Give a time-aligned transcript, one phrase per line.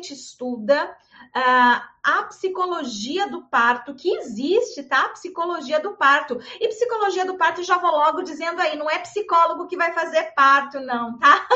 [0.00, 5.10] gente estuda uh, a psicologia do parto, que existe, tá?
[5.10, 6.40] Psicologia do parto.
[6.58, 10.32] E psicologia do parto, já vou logo dizendo aí, não é psicólogo que vai fazer
[10.34, 11.46] parto, não, tá?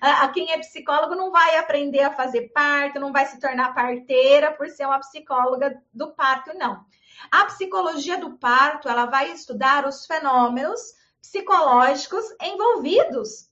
[0.00, 4.52] a quem é psicólogo não vai aprender a fazer parto, não vai se tornar parteira
[4.52, 6.84] por ser uma psicóloga do parto, não.
[7.30, 10.80] A psicologia do parto, ela vai estudar os fenômenos
[11.20, 13.47] psicológicos envolvidos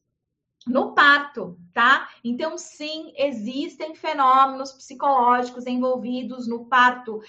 [0.67, 2.09] no parto, tá?
[2.25, 7.23] Então, sim, existem fenômenos psicológicos envolvidos no parto.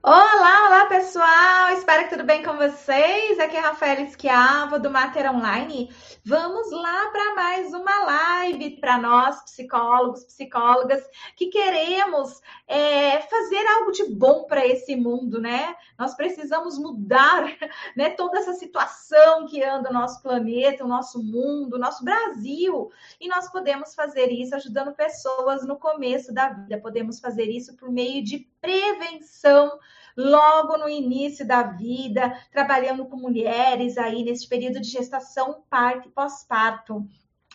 [0.00, 1.70] Olá, olá pessoal!
[1.76, 3.36] Espero que tudo bem com vocês.
[3.40, 5.90] Aqui é a Rafaela Esquiava do Mater Online.
[6.24, 11.02] Vamos lá para mais uma live para nós, psicólogos, psicólogas,
[11.34, 15.74] que queremos é, fazer algo de bom para esse mundo, né?
[15.98, 17.44] Nós precisamos mudar
[17.96, 22.88] né, toda essa situação que anda o nosso planeta, o nosso mundo, o nosso Brasil.
[23.20, 26.80] E nós podemos fazer isso ajudando pessoas no começo da vida.
[26.80, 29.78] Podemos fazer isso por meio de prevenção
[30.16, 36.12] logo no início da vida, trabalhando com mulheres aí nesse período de gestação, parto e
[36.12, 37.06] pós-parto.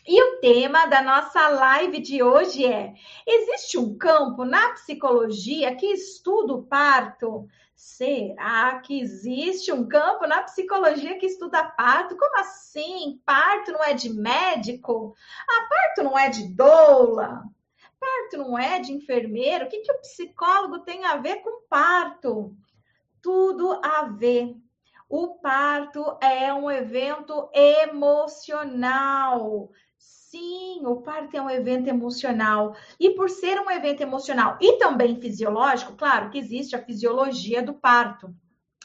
[0.05, 2.93] E o tema da nossa live de hoje é:
[3.25, 7.47] existe um campo na psicologia que estuda o parto?
[7.73, 12.17] Será que existe um campo na psicologia que estuda parto?
[12.17, 13.21] Como assim?
[13.25, 15.15] Parto não é de médico?
[15.49, 17.43] Ah, parto não é de doula?
[18.03, 19.63] Parto não é de enfermeiro?
[19.65, 22.53] O que, que o psicólogo tem a ver com parto?
[23.21, 24.57] Tudo a ver.
[25.07, 28.91] O parto é um evento emocional.
[29.97, 32.75] Sim, o parto é um evento emocional.
[32.99, 37.73] E por ser um evento emocional e também fisiológico, claro que existe a fisiologia do
[37.73, 38.35] parto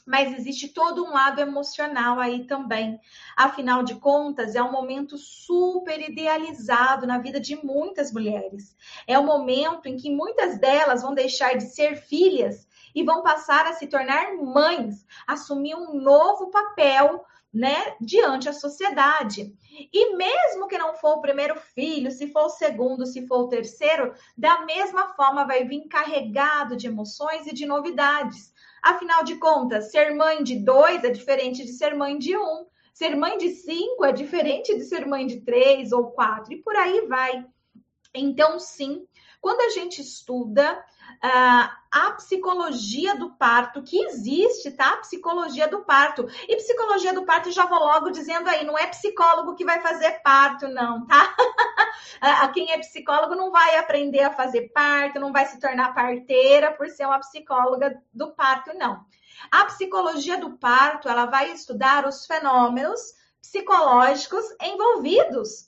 [0.08, 2.98] mas existe todo um lado emocional aí também.
[3.36, 8.74] Afinal de contas, é um momento super idealizado na vida de muitas mulheres.
[9.06, 13.22] É o um momento em que muitas delas vão deixar de ser filhas e vão
[13.22, 17.22] passar a se tornar mães, assumir um novo papel
[17.52, 19.54] né, diante da sociedade.
[19.92, 23.48] E mesmo que não for o primeiro filho, se for o segundo, se for o
[23.48, 28.56] terceiro, da mesma forma vai vir carregado de emoções e de novidades.
[28.88, 32.64] Afinal de contas, ser mãe de dois é diferente de ser mãe de um.
[32.94, 36.74] Ser mãe de cinco é diferente de ser mãe de três ou quatro, e por
[36.74, 37.44] aí vai.
[38.14, 39.06] Então, sim,
[39.40, 40.84] quando a gente estuda
[41.24, 44.96] uh, a psicologia do parto, que existe, tá?
[44.98, 46.26] Psicologia do parto.
[46.48, 50.20] E psicologia do parto, já vou logo dizendo aí, não é psicólogo que vai fazer
[50.22, 51.34] parto, não, tá?
[52.20, 56.72] a quem é psicólogo não vai aprender a fazer parto, não vai se tornar parteira
[56.72, 59.04] por ser uma psicóloga do parto, não.
[59.50, 63.00] A psicologia do parto, ela vai estudar os fenômenos
[63.40, 65.67] psicológicos envolvidos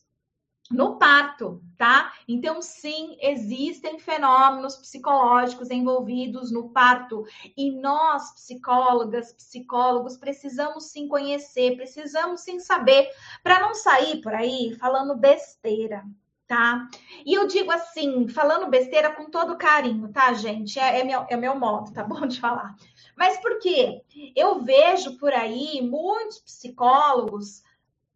[0.71, 2.13] no parto, tá?
[2.29, 7.25] Então, sim, existem fenômenos psicológicos envolvidos no parto
[7.57, 13.11] e nós, psicólogas, psicólogos, precisamos sim conhecer, precisamos sim saber
[13.43, 16.05] para não sair por aí falando besteira,
[16.47, 16.89] tá?
[17.27, 20.79] E eu digo assim, falando besteira com todo carinho, tá, gente?
[20.79, 22.77] É, é, meu, é meu modo, tá bom de falar.
[23.17, 24.03] Mas por quê?
[24.37, 27.63] Eu vejo por aí muitos psicólogos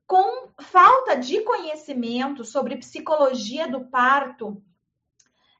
[0.06, 4.62] com falta de conhecimento sobre psicologia do parto,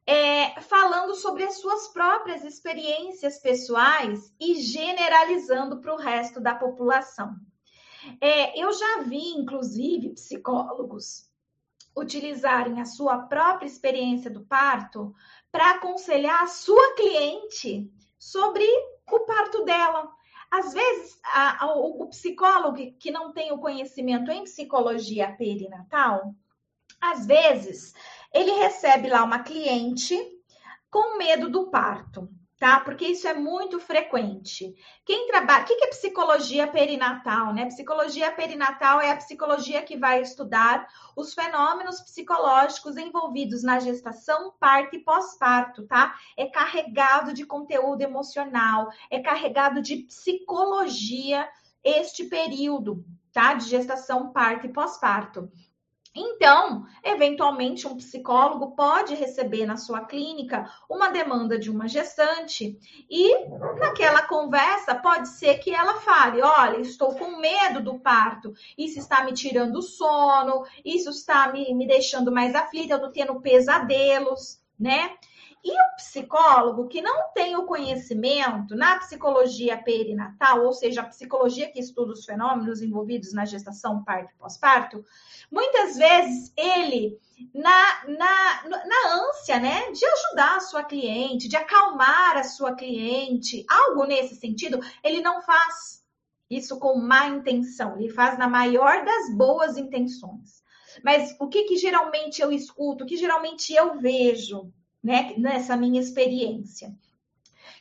[0.07, 7.35] é, falando sobre as suas próprias experiências pessoais e generalizando para o resto da população.
[8.21, 11.31] É, eu já vi, inclusive, psicólogos
[11.97, 15.15] utilizarem a sua própria experiência do parto
[15.51, 18.67] para aconselhar a sua cliente sobre
[19.11, 20.11] o parto dela.
[20.57, 26.33] Às vezes, a, a, o psicólogo que não tem o conhecimento em psicologia perinatal,
[27.01, 27.93] às vezes,
[28.33, 30.17] ele recebe lá uma cliente
[30.89, 32.29] com medo do parto
[32.65, 32.81] tá?
[32.81, 34.75] Porque isso é muito frequente.
[35.05, 37.67] Quem trabalha, o que é psicologia perinatal, né?
[37.67, 44.97] Psicologia perinatal é a psicologia que vai estudar os fenômenos psicológicos envolvidos na gestação, parto
[44.97, 46.15] e pós-parto, tá?
[46.39, 51.47] É carregado de conteúdo emocional, é carregado de psicologia
[51.85, 53.53] este período, tá?
[53.53, 55.53] De gestação, parto e pós-parto.
[56.15, 62.79] Então, eventualmente, um psicólogo pode receber na sua clínica uma demanda de uma gestante
[63.11, 63.47] e
[63.81, 69.25] naquela conversa pode ser que ela fale: olha, estou com medo do parto, isso está
[69.25, 74.63] me tirando o sono, isso está me, me deixando mais aflita, eu estou tendo pesadelos,
[74.79, 75.17] né?
[75.65, 81.73] E o psicólogo que não tem o conhecimento na psicologia perinatal, ou seja, a psicologia
[81.73, 85.03] que estuda os fenômenos envolvidos na gestação, parto e pós-parto,
[85.51, 87.19] muitas vezes ele,
[87.55, 93.65] na, na, na ânsia, né, de ajudar a sua cliente, de acalmar a sua cliente,
[93.67, 96.05] algo nesse sentido, ele não faz
[96.51, 100.63] isso com má intenção, ele faz na maior das boas intenções.
[101.03, 104.71] Mas o que, que geralmente eu escuto, o que geralmente eu vejo,
[105.05, 106.97] né, nessa minha experiência?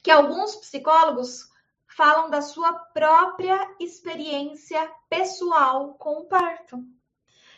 [0.04, 1.50] Que alguns psicólogos
[1.88, 6.84] falam da sua própria experiência pessoal com o parto.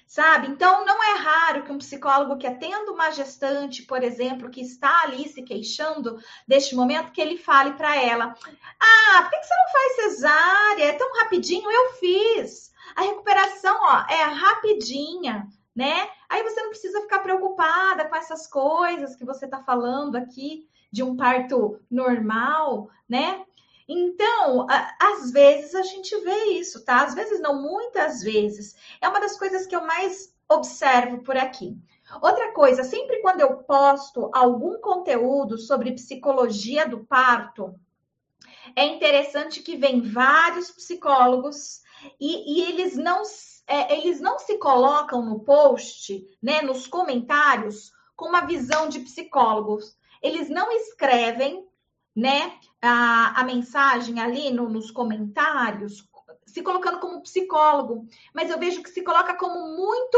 [0.05, 0.49] Sabe?
[0.49, 5.01] Então, não é raro que um psicólogo que atenda uma gestante, por exemplo, que está
[5.01, 8.35] ali se queixando deste momento, que ele fale para ela:
[8.79, 10.83] Ah, por que você não faz cesárea?
[10.85, 12.71] É tão rapidinho, eu fiz.
[12.95, 16.09] A recuperação, ó, é rapidinha, né?
[16.29, 21.03] Aí você não precisa ficar preocupada com essas coisas que você está falando aqui de
[21.03, 23.43] um parto normal, né?
[23.87, 24.65] Então,
[24.99, 27.03] às vezes a gente vê isso, tá?
[27.03, 28.75] Às vezes não, muitas vezes.
[29.01, 31.77] É uma das coisas que eu mais observo por aqui.
[32.21, 37.75] Outra coisa, sempre quando eu posto algum conteúdo sobre psicologia do parto,
[38.75, 41.81] é interessante que vem vários psicólogos
[42.19, 43.23] e, e eles não
[43.67, 49.97] é, eles não se colocam no post, né, nos comentários, com uma visão de psicólogos.
[50.21, 51.67] Eles não escrevem,
[52.15, 56.07] né, a, a mensagem ali no, nos comentários,
[56.45, 60.17] se colocando como psicólogo, mas eu vejo que se coloca como muito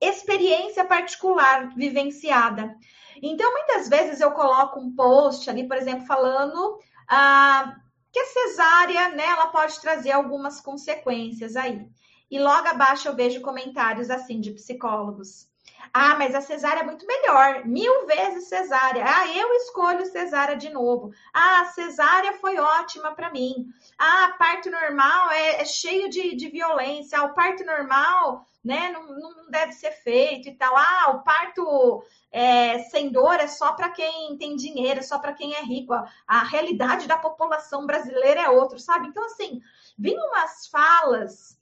[0.00, 2.74] experiência particular vivenciada.
[3.22, 6.78] Então, muitas vezes eu coloco um post ali, por exemplo, falando
[7.08, 7.76] ah,
[8.12, 11.88] que a cesárea, né, ela pode trazer algumas consequências aí.
[12.30, 15.48] E logo abaixo eu vejo comentários assim de psicólogos.
[15.92, 19.04] Ah, mas a cesárea é muito melhor, mil vezes cesárea.
[19.06, 21.12] Ah, eu escolho cesárea de novo.
[21.32, 23.66] Ah, cesárea foi ótima para mim.
[23.98, 27.18] Ah, parto normal é, é cheio de, de, violência.
[27.18, 30.76] Ah, o parto normal, né, não, não, deve ser feito e tal.
[30.76, 32.02] Ah, o parto
[32.32, 35.94] é, sem dor é só para quem tem dinheiro, é só para quem é rico.
[36.26, 39.08] A, realidade da população brasileira é outra, sabe?
[39.08, 39.60] Então, assim,
[39.98, 41.55] vem umas falas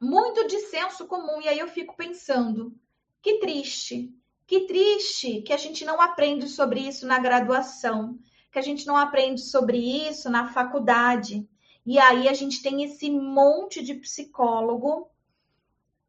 [0.00, 1.40] muito de senso comum.
[1.40, 2.74] E aí eu fico pensando,
[3.22, 4.12] que triste,
[4.46, 8.18] que triste que a gente não aprende sobre isso na graduação,
[8.52, 11.48] que a gente não aprende sobre isso na faculdade.
[11.84, 15.10] E aí a gente tem esse monte de psicólogo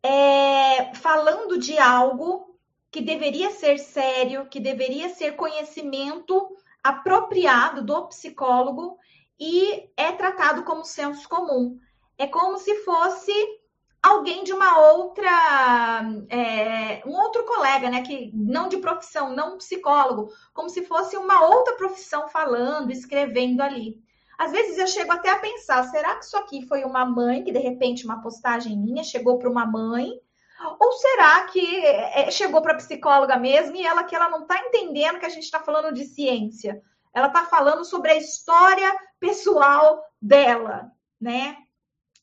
[0.04, 2.58] é, falando de algo
[2.90, 8.98] que deveria ser sério, que deveria ser conhecimento apropriado do psicólogo
[9.40, 11.78] e é tratado como senso comum.
[12.18, 13.32] É como se fosse
[14.08, 20.32] alguém de uma outra, é, um outro colega, né, que não de profissão, não psicólogo,
[20.54, 24.02] como se fosse uma outra profissão falando, escrevendo ali.
[24.38, 27.52] Às vezes eu chego até a pensar, será que isso aqui foi uma mãe que
[27.52, 30.12] de repente uma postagem minha chegou para uma mãe?
[30.80, 34.60] Ou será que é, chegou para a psicóloga mesmo e ela que ela não está
[34.60, 36.82] entendendo que a gente está falando de ciência?
[37.14, 41.58] Ela está falando sobre a história pessoal dela, né?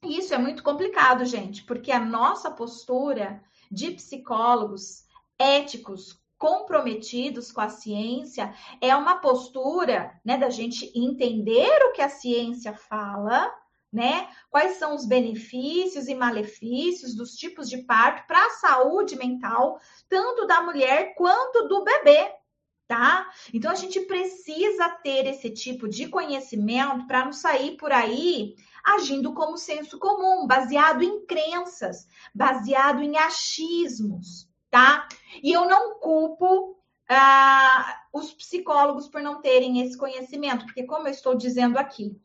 [0.05, 5.05] Isso é muito complicado, gente, porque a nossa postura de psicólogos
[5.39, 12.09] éticos, comprometidos com a ciência, é uma postura, né, da gente entender o que a
[12.09, 13.51] ciência fala,
[13.91, 14.29] né?
[14.51, 19.79] Quais são os benefícios e malefícios dos tipos de parto para a saúde mental,
[20.09, 22.33] tanto da mulher quanto do bebê,
[22.87, 23.31] tá?
[23.53, 28.55] Então a gente precisa ter esse tipo de conhecimento para não sair por aí
[28.85, 35.09] agindo como senso comum, baseado em crenças, baseado em achismos, tá?
[35.43, 36.77] E eu não culpo
[37.09, 42.21] ah, os psicólogos por não terem esse conhecimento, porque, como eu estou dizendo aqui,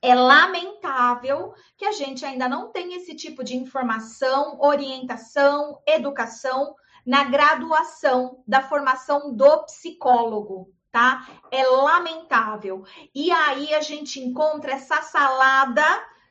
[0.00, 7.24] é lamentável que a gente ainda não tenha esse tipo de informação, orientação, educação na
[7.24, 11.28] graduação da formação do psicólogo, tá?
[11.50, 12.84] É lamentável.
[13.14, 15.84] E aí a gente encontra essa salada,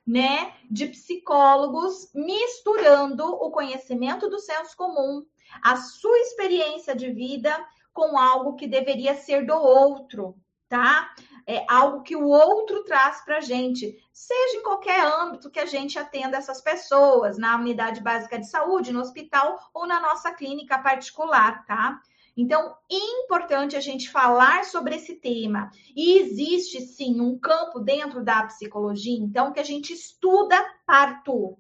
[0.06, 5.26] né, de psicólogos misturando o conhecimento do senso comum,
[5.64, 7.54] a sua experiência de vida
[7.94, 10.36] com algo que deveria ser do outro,
[10.74, 11.14] tá?
[11.46, 15.68] É algo que o outro traz para a gente, seja em qualquer âmbito que a
[15.68, 20.80] gente atenda essas pessoas, na unidade básica de saúde, no hospital ou na nossa clínica
[20.80, 22.02] particular, tá?
[22.36, 25.70] Então, importante a gente falar sobre esse tema.
[25.96, 31.56] E existe sim um campo dentro da psicologia, então, que a gente estuda parto.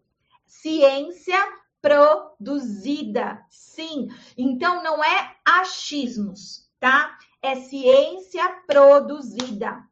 [0.48, 1.38] Ciência
[1.79, 4.08] produzida, sim.
[4.36, 7.15] Então, não é achismos, tá?
[7.44, 9.84] É ciência produzida.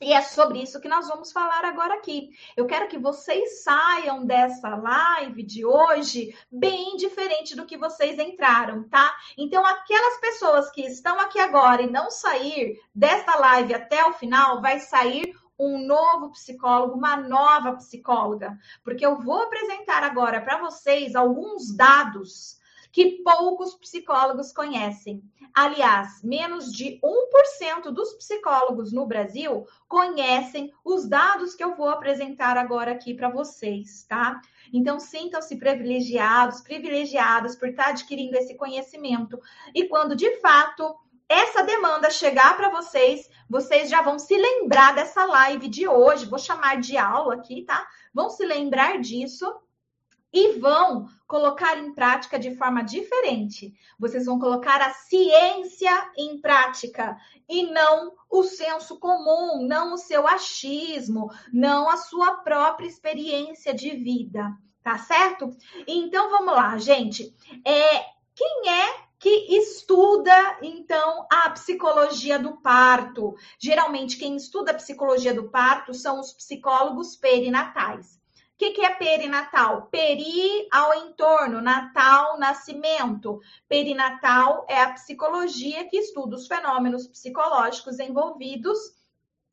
[0.00, 2.30] E é sobre isso que nós vamos falar agora aqui.
[2.56, 8.88] Eu quero que vocês saiam dessa live de hoje bem diferente do que vocês entraram,
[8.88, 9.16] tá?
[9.36, 14.60] Então, aquelas pessoas que estão aqui agora e não sair desta live até o final,
[14.60, 21.14] vai sair um novo psicólogo, uma nova psicóloga, porque eu vou apresentar agora para vocês
[21.14, 22.60] alguns dados
[22.92, 25.22] que poucos psicólogos conhecem.
[25.54, 32.58] Aliás, menos de 1% dos psicólogos no Brasil conhecem os dados que eu vou apresentar
[32.58, 34.40] agora aqui para vocês, tá?
[34.72, 39.40] Então, sintam-se privilegiados, privilegiadas por estar adquirindo esse conhecimento.
[39.74, 40.94] E quando de fato
[41.28, 46.38] essa demanda chegar para vocês, vocês já vão se lembrar dessa live de hoje, vou
[46.38, 47.86] chamar de aula aqui, tá?
[48.12, 49.50] Vão se lembrar disso
[50.32, 53.74] e vão colocar em prática de forma diferente.
[53.98, 57.16] Vocês vão colocar a ciência em prática
[57.48, 63.90] e não o senso comum, não o seu achismo, não a sua própria experiência de
[63.90, 65.54] vida, tá certo?
[65.86, 67.34] Então vamos lá, gente.
[67.64, 73.36] É, quem é que estuda então a psicologia do parto?
[73.58, 78.21] Geralmente quem estuda a psicologia do parto são os psicólogos perinatais
[78.62, 79.88] que, que é perinatal?
[79.90, 83.40] Peri ao entorno, natal, nascimento.
[83.68, 88.78] Perinatal é a psicologia que estuda os fenômenos psicológicos envolvidos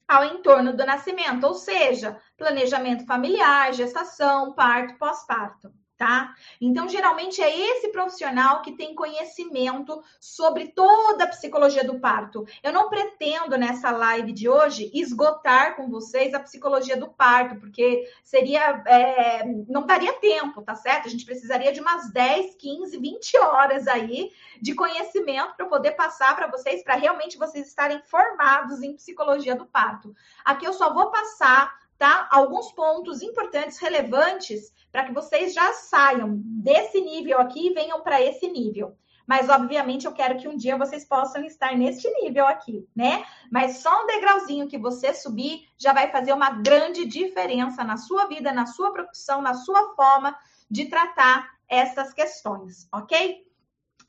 [0.08, 6.34] ao entorno do nascimento, ou seja, planejamento familiar, gestação, parto, pós-parto tá?
[6.62, 12.48] Então, geralmente é esse profissional que tem conhecimento sobre toda a psicologia do parto.
[12.64, 18.10] Eu não pretendo nessa live de hoje esgotar com vocês a psicologia do parto, porque
[18.24, 18.82] seria.
[18.88, 21.08] É, não daria tempo, tá certo?
[21.08, 26.34] A gente precisaria de umas 10, 15, 20 horas aí de conhecimento para poder passar
[26.34, 30.16] para vocês, para realmente vocês estarem formados em psicologia do parto.
[30.46, 32.30] Aqui eu só vou passar tá?
[32.32, 38.22] Alguns pontos importantes, relevantes, para que vocês já saiam desse nível aqui e venham para
[38.22, 38.98] esse nível.
[39.28, 43.24] Mas, obviamente, eu quero que um dia vocês possam estar neste nível aqui, né?
[43.52, 48.26] Mas só um degrauzinho que você subir já vai fazer uma grande diferença na sua
[48.26, 50.36] vida, na sua profissão, na sua forma
[50.72, 53.46] de tratar essas questões, ok?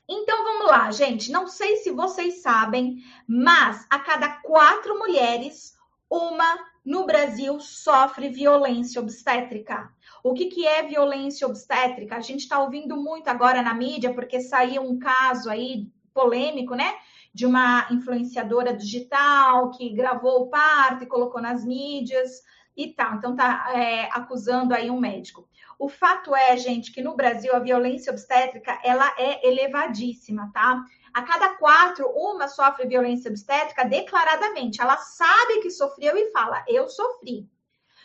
[0.09, 1.31] Então vamos lá, gente.
[1.31, 5.75] Não sei se vocês sabem, mas a cada quatro mulheres,
[6.09, 9.91] uma no Brasil sofre violência obstétrica.
[10.23, 12.15] O que, que é violência obstétrica?
[12.15, 16.95] A gente está ouvindo muito agora na mídia, porque saiu um caso aí polêmico, né?
[17.33, 22.41] De uma influenciadora digital que gravou o parto e colocou nas mídias
[22.75, 23.15] e tal.
[23.15, 25.47] Então, tá é, acusando aí um médico.
[25.79, 30.83] O fato é, gente, que no Brasil a violência obstétrica ela é elevadíssima, tá?
[31.13, 34.81] A cada quatro, uma sofre violência obstétrica declaradamente.
[34.81, 37.49] Ela sabe que sofreu e fala: Eu sofri.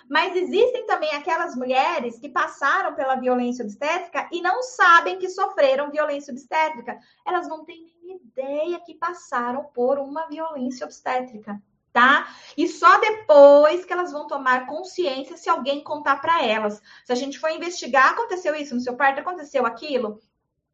[0.08, 5.90] Mas existem também aquelas mulheres que passaram pela violência obstétrica e não sabem que sofreram
[5.90, 6.98] violência obstétrica.
[7.26, 11.60] Elas não têm nem ideia que passaram por uma violência obstétrica,
[11.92, 12.28] tá?
[12.56, 16.80] E só depois que elas vão tomar consciência se alguém contar para elas.
[17.04, 20.20] Se a gente for investigar, aconteceu isso no seu parto, aconteceu aquilo,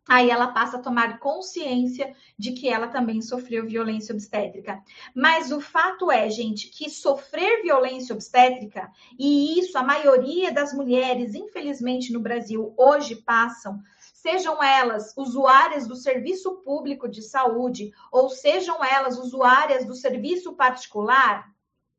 [0.09, 4.83] aí ela passa a tomar consciência de que ela também sofreu violência obstétrica.
[5.15, 11.35] Mas o fato é, gente, que sofrer violência obstétrica, e isso a maioria das mulheres,
[11.35, 13.81] infelizmente, no Brasil hoje passam,
[14.15, 21.53] sejam elas usuárias do serviço público de saúde ou sejam elas usuárias do serviço particular,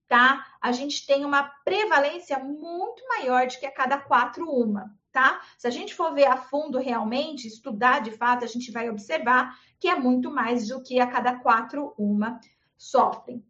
[0.08, 0.46] tá?
[0.62, 5.42] A gente tem uma prevalência muito maior de que a cada quatro uma tá?
[5.58, 9.58] Se a gente for ver a fundo realmente, estudar de fato, a gente vai observar
[9.80, 12.40] que é muito mais do que a cada quatro uma
[12.76, 13.46] sofrem.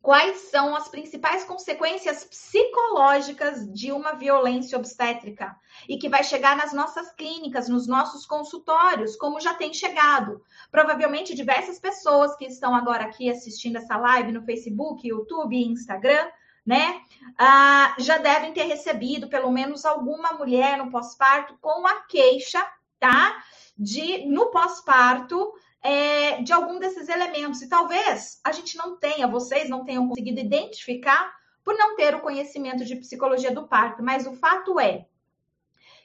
[0.00, 5.56] Quais são as principais consequências psicológicas de uma violência obstétrica?
[5.88, 10.42] E que vai chegar nas nossas clínicas, nos nossos consultórios, como já tem chegado.
[10.70, 16.28] Provavelmente diversas pessoas que estão agora aqui assistindo essa live no Facebook, YouTube e Instagram
[16.64, 17.00] né?
[17.38, 22.64] Ah, já devem ter recebido pelo menos alguma mulher no pós-parto com a queixa,
[22.98, 23.42] tá?
[23.76, 25.52] De no pós-parto
[25.82, 27.60] é, de algum desses elementos.
[27.60, 32.20] E talvez a gente não tenha, vocês não tenham conseguido identificar por não ter o
[32.20, 35.06] conhecimento de psicologia do parto, mas o fato é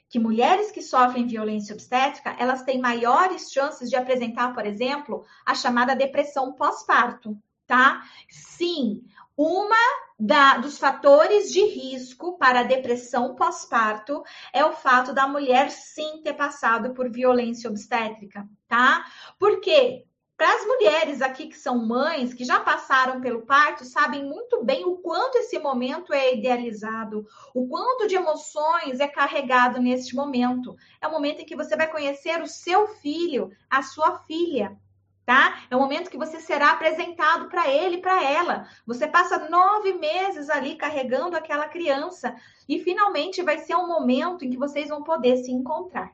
[0.08, 5.54] que mulheres que sofrem violência obstétrica, elas têm maiores chances de apresentar, por exemplo, a
[5.54, 8.02] chamada depressão pós-parto, tá?
[8.28, 9.04] Sim,
[9.42, 9.74] uma
[10.18, 16.20] da, dos fatores de risco para a depressão pós-parto é o fato da mulher sim
[16.22, 19.02] ter passado por violência obstétrica, tá?
[19.38, 20.04] Por quê?
[20.36, 24.84] Para as mulheres aqui que são mães, que já passaram pelo parto, sabem muito bem
[24.84, 30.76] o quanto esse momento é idealizado, o quanto de emoções é carregado neste momento.
[31.00, 34.76] É o momento em que você vai conhecer o seu filho, a sua filha.
[35.30, 35.62] Tá?
[35.70, 38.66] É o momento que você será apresentado para ele, para ela.
[38.84, 42.34] Você passa nove meses ali carregando aquela criança
[42.68, 46.10] e finalmente vai ser um momento em que vocês vão poder se encontrar.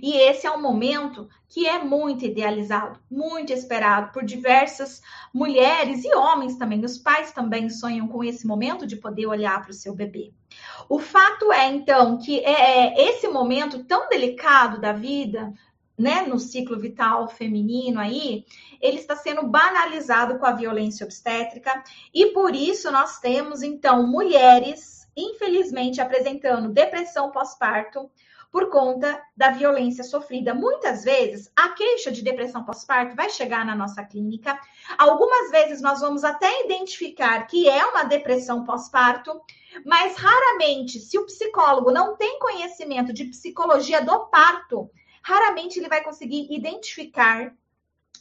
[0.00, 6.14] E esse é um momento que é muito idealizado, muito esperado por diversas mulheres e
[6.16, 6.82] homens também.
[6.82, 10.32] Os pais também sonham com esse momento de poder olhar para o seu bebê.
[10.88, 15.52] O fato é, então, que é, é esse momento tão delicado da vida,
[15.98, 18.44] né, no ciclo vital feminino aí,
[18.80, 25.08] ele está sendo banalizado com a violência obstétrica e por isso nós temos então mulheres,
[25.16, 28.10] infelizmente, apresentando depressão pós-parto,
[28.56, 30.54] por conta da violência sofrida.
[30.54, 34.58] Muitas vezes, a queixa de depressão pós-parto vai chegar na nossa clínica.
[34.96, 39.38] Algumas vezes, nós vamos até identificar que é uma depressão pós-parto,
[39.84, 44.90] mas raramente, se o psicólogo não tem conhecimento de psicologia do parto,
[45.26, 47.52] raramente ele vai conseguir identificar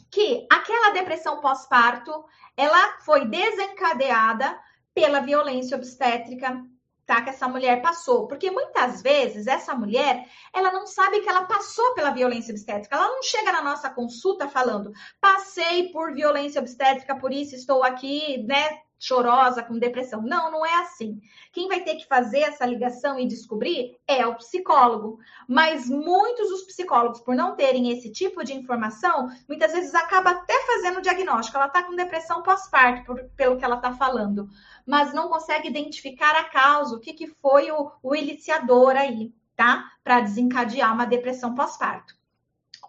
[0.09, 2.25] que aquela depressão pós-parto
[2.57, 4.59] ela foi desencadeada
[4.91, 6.65] pela violência obstétrica
[7.05, 7.21] tá?
[7.21, 8.27] Que essa mulher passou.
[8.27, 12.95] Porque muitas vezes essa mulher, ela não sabe que ela passou pela violência obstétrica.
[12.95, 18.43] Ela não chega na nossa consulta falando, passei por violência obstétrica, por isso estou aqui,
[18.47, 18.81] né?
[18.99, 20.21] Chorosa, com depressão.
[20.21, 21.19] Não, não é assim.
[21.51, 25.19] Quem vai ter que fazer essa ligação e descobrir é o psicólogo.
[25.47, 30.53] Mas muitos dos psicólogos, por não terem esse tipo de informação, muitas vezes acaba até
[30.65, 31.57] fazendo o diagnóstico.
[31.57, 34.49] Ela está com depressão pós-parto, pelo que ela está falando,
[34.85, 39.91] mas não consegue identificar a causa, o que, que foi o, o iniciador aí, tá?
[40.03, 42.15] Para desencadear uma depressão pós-parto.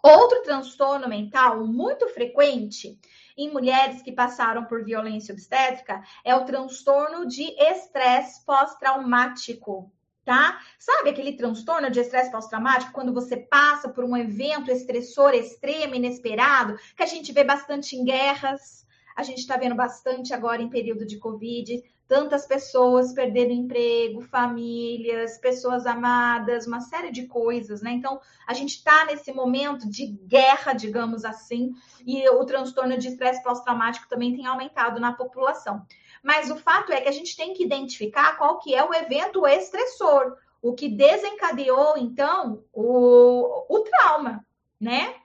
[0.01, 2.99] Outro transtorno mental muito frequente
[3.37, 9.91] em mulheres que passaram por violência obstétrica é o transtorno de estresse pós-traumático.
[10.25, 10.59] Tá?
[10.77, 16.77] Sabe aquele transtorno de estresse pós-traumático quando você passa por um evento estressor extremo, inesperado,
[16.97, 18.86] que a gente vê bastante em guerras,
[19.17, 25.39] a gente está vendo bastante agora em período de Covid, tantas pessoas perdendo emprego, famílias,
[25.39, 27.91] pessoas amadas, uma série de coisas, né?
[27.91, 31.73] Então, a gente está nesse momento de guerra, digamos assim,
[32.05, 35.83] e o transtorno de estresse pós-traumático também tem aumentado na população.
[36.23, 39.47] Mas o fato é que a gente tem que identificar qual que é o evento
[39.47, 44.45] estressor, o que desencadeou, então, o, o trauma,
[44.79, 45.15] né?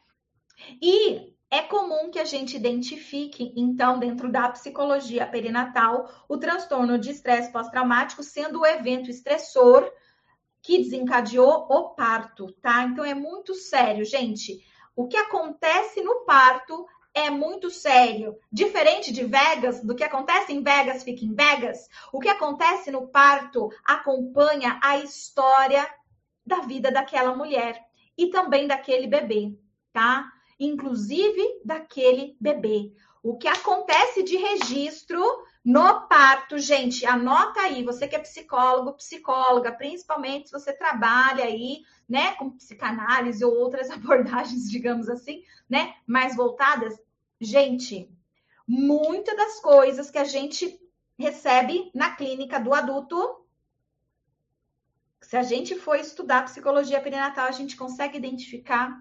[0.81, 7.11] E é comum que a gente identifique, então, dentro da psicologia perinatal, o transtorno de
[7.11, 9.93] estresse pós-traumático sendo o evento estressor
[10.62, 12.85] que desencadeou o parto, tá?
[12.85, 14.65] Então é muito sério, gente.
[14.97, 18.38] O que acontece no parto é muito sério.
[18.51, 23.09] Diferente de Vegas, do que acontece em Vegas fica em Vegas, o que acontece no
[23.09, 25.87] parto acompanha a história
[26.47, 27.79] da vida daquela mulher
[28.17, 29.55] e também daquele bebê,
[29.93, 30.33] tá?
[30.64, 32.92] Inclusive daquele bebê.
[33.22, 35.22] O que acontece de registro
[35.64, 41.83] no parto, gente, anota aí, você que é psicólogo, psicóloga, principalmente se você trabalha aí,
[42.09, 46.98] né, com psicanálise ou outras abordagens, digamos assim, né, mais voltadas,
[47.40, 48.11] gente,
[48.66, 50.81] muitas das coisas que a gente
[51.18, 53.46] recebe na clínica do adulto,
[55.20, 59.01] se a gente for estudar psicologia perinatal, a gente consegue identificar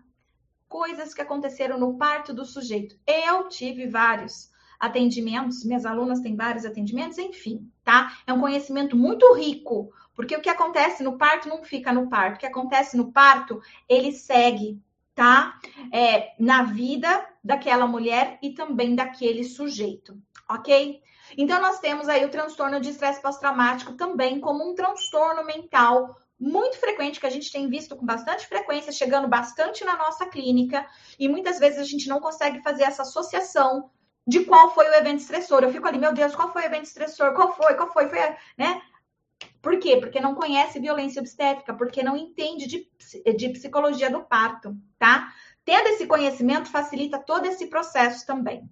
[0.71, 2.95] coisas que aconteceram no parto do sujeito.
[3.05, 8.17] Eu tive vários atendimentos, minhas alunas têm vários atendimentos, enfim, tá?
[8.25, 12.37] É um conhecimento muito rico, porque o que acontece no parto não fica no parto,
[12.37, 14.81] o que acontece no parto, ele segue,
[15.13, 15.59] tá?
[15.93, 20.17] É, na vida daquela mulher e também daquele sujeito,
[20.49, 21.01] ok?
[21.37, 26.79] Então, nós temos aí o transtorno de estresse pós-traumático também como um transtorno mental muito
[26.79, 30.83] frequente, que a gente tem visto com bastante frequência, chegando bastante na nossa clínica,
[31.19, 33.91] e muitas vezes a gente não consegue fazer essa associação
[34.25, 35.63] de qual foi o evento estressor.
[35.63, 37.35] Eu fico ali, meu Deus, qual foi o evento estressor?
[37.35, 37.75] Qual foi?
[37.75, 38.09] Qual foi?
[38.09, 38.19] Foi,
[38.57, 38.81] né?
[39.61, 39.97] Por quê?
[39.97, 42.89] Porque não conhece violência obstétrica, porque não entende de,
[43.35, 45.31] de psicologia do parto, tá?
[45.63, 48.67] Tendo esse conhecimento facilita todo esse processo também.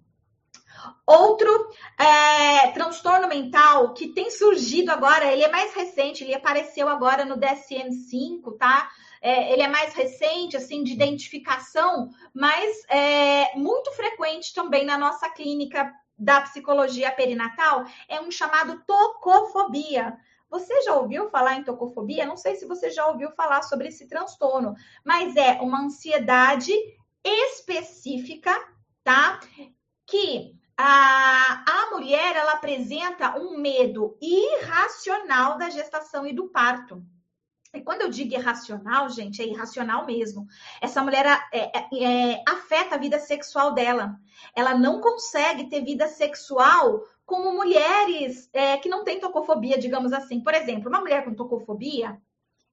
[1.06, 7.24] Outro é, transtorno mental que tem surgido agora, ele é mais recente, ele apareceu agora
[7.24, 8.88] no DSM-5, tá?
[9.20, 15.28] É, ele é mais recente, assim, de identificação, mas é muito frequente também na nossa
[15.28, 20.16] clínica da psicologia perinatal, é um chamado tocofobia.
[20.50, 22.26] Você já ouviu falar em tocofobia?
[22.26, 26.72] Não sei se você já ouviu falar sobre esse transtorno, mas é uma ansiedade
[27.24, 28.54] específica
[29.04, 29.40] tá?
[30.06, 37.04] Que a, a mulher ela apresenta um medo irracional da gestação e do parto.
[37.74, 40.46] E quando eu digo irracional, gente, é irracional mesmo.
[40.80, 44.18] Essa mulher é, é, é, afeta a vida sexual dela.
[44.56, 50.40] Ela não consegue ter vida sexual como mulheres é, que não têm tocofobia, digamos assim.
[50.40, 52.18] Por exemplo, uma mulher com tocofobia,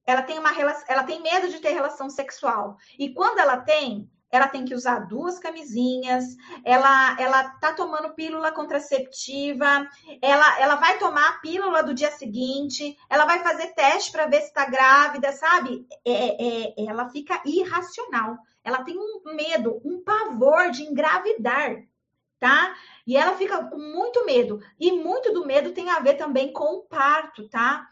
[0.06, 0.50] ela tem uma
[0.88, 2.78] ela tem medo de ter relação sexual.
[2.98, 8.52] E quando ela tem, ela tem que usar duas camisinhas, ela ela tá tomando pílula
[8.52, 9.88] contraceptiva,
[10.20, 14.40] ela ela vai tomar a pílula do dia seguinte, ela vai fazer teste para ver
[14.40, 15.86] se está grávida, sabe?
[16.04, 18.38] É, é, ela fica irracional.
[18.62, 21.82] Ela tem um medo, um pavor de engravidar,
[22.38, 22.76] tá?
[23.06, 24.60] E ela fica com muito medo.
[24.78, 27.88] E muito do medo tem a ver também com o parto, tá?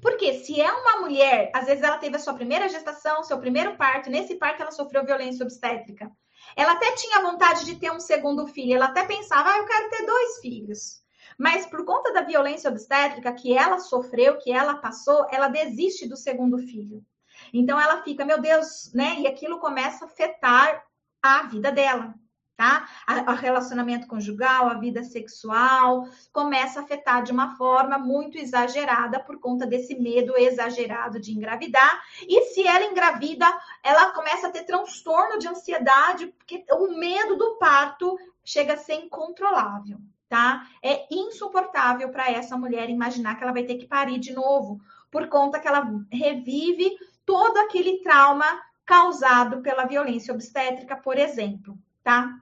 [0.00, 3.76] Porque se é uma mulher, às vezes ela teve a sua primeira gestação, seu primeiro
[3.76, 6.10] parto, nesse parto ela sofreu violência obstétrica.
[6.54, 9.90] Ela até tinha vontade de ter um segundo filho, ela até pensava, ah, eu quero
[9.90, 11.02] ter dois filhos.
[11.38, 16.16] Mas por conta da violência obstétrica que ela sofreu, que ela passou, ela desiste do
[16.16, 17.04] segundo filho.
[17.52, 19.16] Então ela fica, meu Deus, né?
[19.20, 20.84] E aquilo começa a afetar
[21.22, 22.14] a vida dela
[22.56, 22.88] tá?
[23.28, 29.38] O relacionamento conjugal, a vida sexual, começa a afetar de uma forma muito exagerada por
[29.38, 32.02] conta desse medo exagerado de engravidar.
[32.26, 33.46] E se ela engravida,
[33.82, 38.94] ela começa a ter transtorno de ansiedade, porque o medo do parto chega a ser
[38.94, 40.66] incontrolável, tá?
[40.82, 45.28] É insuportável para essa mulher imaginar que ela vai ter que parir de novo, por
[45.28, 48.46] conta que ela revive todo aquele trauma
[48.84, 52.40] causado pela violência obstétrica, por exemplo, tá?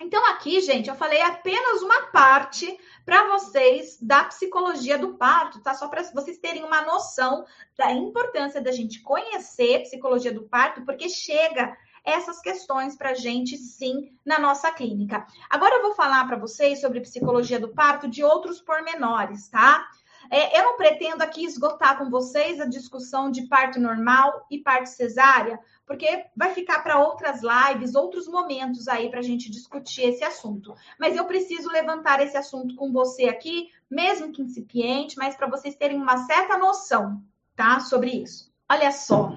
[0.00, 5.74] Então, aqui, gente, eu falei apenas uma parte para vocês da psicologia do parto, tá?
[5.74, 7.44] Só para vocês terem uma noção
[7.76, 13.56] da importância da gente conhecer psicologia do parto, porque chega essas questões para a gente,
[13.56, 15.26] sim, na nossa clínica.
[15.50, 19.88] Agora eu vou falar para vocês sobre psicologia do parto de outros pormenores, tá?
[20.30, 24.86] É, eu não pretendo aqui esgotar com vocês a discussão de parto normal e parto
[24.86, 25.58] cesárea,
[25.88, 30.74] porque vai ficar para outras lives, outros momentos aí para a gente discutir esse assunto.
[31.00, 35.74] Mas eu preciso levantar esse assunto com você aqui, mesmo que incipiente, mas para vocês
[35.74, 37.24] terem uma certa noção,
[37.56, 37.80] tá?
[37.80, 38.52] Sobre isso.
[38.70, 39.34] Olha só,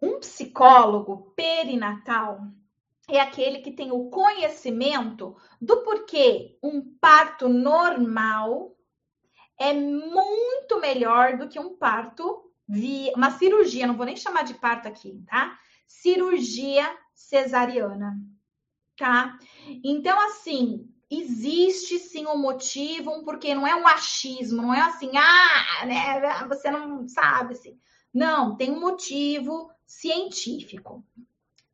[0.00, 2.42] um psicólogo perinatal
[3.08, 8.76] é aquele que tem o conhecimento do porquê um parto normal
[9.58, 14.54] é muito melhor do que um parto via uma cirurgia, não vou nem chamar de
[14.54, 15.58] parto aqui, tá?
[15.86, 18.18] Cirurgia cesariana,
[18.96, 19.38] tá?
[19.82, 25.10] Então, assim, existe sim um motivo, um porquê, não é um achismo, não é assim,
[25.16, 27.78] ah, né, você não sabe, assim.
[28.12, 31.04] Não, tem um motivo científico.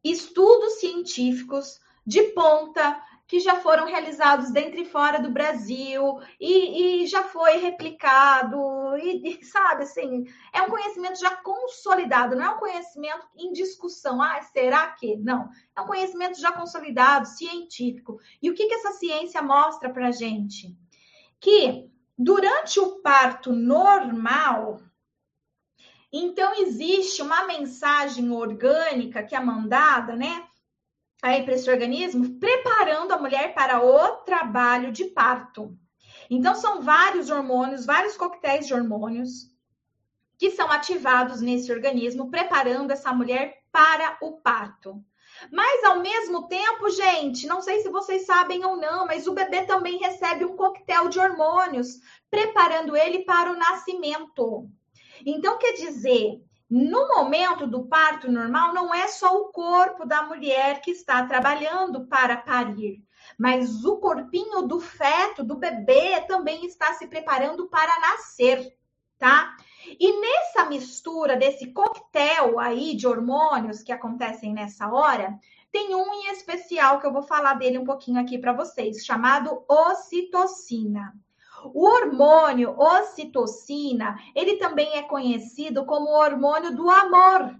[0.03, 7.07] Estudos científicos de ponta que já foram realizados dentro e fora do Brasil e, e
[7.07, 8.59] já foi replicado,
[8.97, 14.21] e, e, sabe assim, é um conhecimento já consolidado, não é um conhecimento em discussão.
[14.21, 15.15] Ah, será que?
[15.19, 18.19] Não, é um conhecimento já consolidado, científico.
[18.43, 20.77] E o que, que essa ciência mostra para gente?
[21.39, 21.89] Que
[22.19, 24.81] durante o parto normal,
[26.13, 30.50] então existe uma mensagem orgânica que é mandada, né?
[31.23, 35.77] Aí para esse organismo, preparando a mulher para o trabalho de parto.
[36.29, 39.51] Então, são vários hormônios, vários coquetéis de hormônios
[40.39, 45.05] que são ativados nesse organismo, preparando essa mulher para o parto.
[45.53, 49.65] Mas, ao mesmo tempo, gente, não sei se vocês sabem ou não, mas o bebê
[49.65, 54.69] também recebe um coquetel de hormônios, preparando ele para o nascimento.
[55.25, 60.81] Então, quer dizer, no momento do parto normal, não é só o corpo da mulher
[60.81, 63.03] que está trabalhando para parir,
[63.37, 68.73] mas o corpinho do feto, do bebê, também está se preparando para nascer,
[69.19, 69.57] tá?
[69.99, 75.37] E nessa mistura desse coquetel aí de hormônios que acontecem nessa hora,
[75.73, 79.65] tem um em especial que eu vou falar dele um pouquinho aqui para vocês, chamado
[79.69, 81.15] ocitocina.
[81.65, 87.55] O hormônio ocitocina, ele também é conhecido como o hormônio do amor.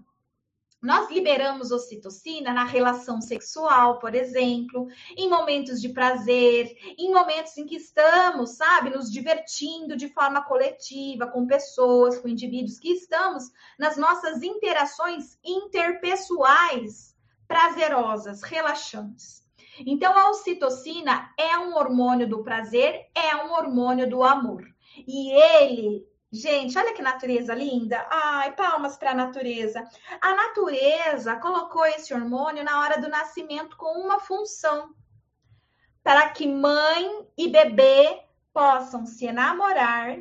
[0.81, 7.67] Nós liberamos ocitocina na relação sexual, por exemplo, em momentos de prazer, em momentos em
[7.67, 13.95] que estamos, sabe, nos divertindo de forma coletiva com pessoas, com indivíduos que estamos nas
[13.95, 17.15] nossas interações interpessoais
[17.47, 19.45] prazerosas, relaxantes.
[19.79, 24.63] Então, a ocitocina é um hormônio do prazer, é um hormônio do amor.
[25.07, 28.05] E ele, gente, olha que natureza linda.
[28.09, 29.83] Ai, palmas para a natureza.
[30.19, 34.93] A natureza colocou esse hormônio na hora do nascimento com uma função.
[36.03, 40.17] para que mãe e bebê possam se enamorar,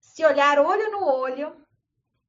[0.00, 1.54] se olhar olho no olho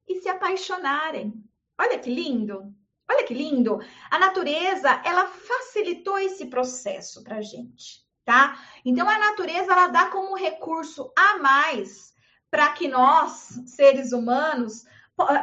[0.06, 1.32] e se apaixonarem.
[1.78, 2.74] Olha que lindo!
[3.12, 3.78] Olha que lindo!
[4.10, 8.58] A natureza, ela facilitou esse processo para gente, tá?
[8.84, 12.14] Então, a natureza, ela dá como recurso a mais
[12.50, 14.84] para que nós, seres humanos,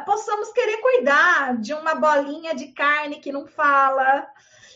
[0.04, 4.26] possamos querer cuidar de uma bolinha de carne que não fala,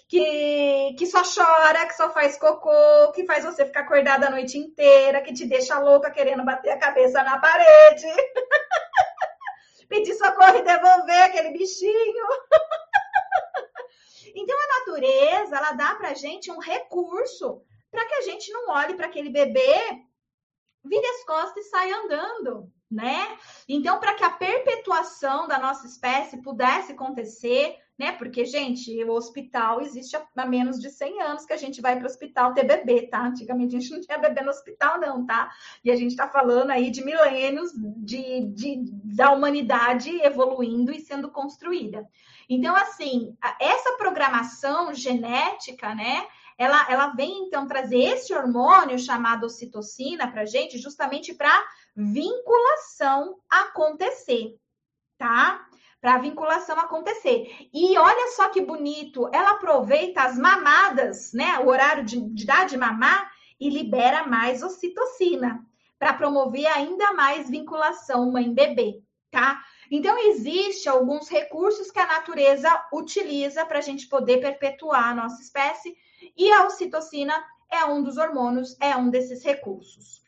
[0.08, 4.56] que, que só chora, que só faz cocô, que faz você ficar acordada a noite
[4.56, 8.06] inteira, que te deixa louca querendo bater a cabeça na parede.
[9.88, 12.26] Pedir socorro e devolver aquele bichinho.
[14.34, 18.94] então a natureza, ela dá pra gente um recurso para que a gente não olhe
[18.94, 20.02] para aquele bebê,
[20.84, 23.36] vire as costas e saia andando né?
[23.68, 28.12] Então, para que a perpetuação da nossa espécie pudesse acontecer, né?
[28.12, 32.04] Porque, gente, o hospital existe há menos de 100 anos que a gente vai para
[32.04, 33.26] o hospital ter bebê, tá?
[33.26, 35.50] Antigamente a gente não tinha bebê no hospital, não, tá?
[35.84, 38.76] E a gente está falando aí de milênios de, de,
[39.16, 42.08] da humanidade evoluindo e sendo construída.
[42.48, 46.26] Então, assim, essa programação genética, né?
[46.56, 51.64] Ela, ela vem então trazer esse hormônio chamado ocitocina para gente, justamente para
[51.96, 54.56] vinculação acontecer,
[55.18, 55.66] tá?
[56.00, 57.68] Para vinculação acontecer.
[57.72, 61.58] E olha só que bonito, ela aproveita as mamadas, né?
[61.58, 65.64] O horário de, de dar de mamar e libera mais ocitocina
[65.98, 69.62] para promover ainda mais vinculação mãe-bebê, tá?
[69.90, 75.42] Então, existe alguns recursos que a natureza utiliza para a gente poder perpetuar a nossa
[75.42, 75.96] espécie,
[76.36, 77.34] e a ocitocina
[77.70, 80.22] é um dos hormônios, é um desses recursos.